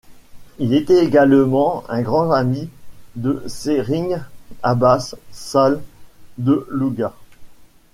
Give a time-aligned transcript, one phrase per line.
[0.57, 2.71] Il était également un grand ami
[3.15, 4.23] de Serigne
[4.63, 5.79] Abbas Sall
[6.39, 7.13] de Louga.